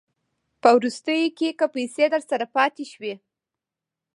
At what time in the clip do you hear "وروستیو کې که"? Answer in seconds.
0.77-1.65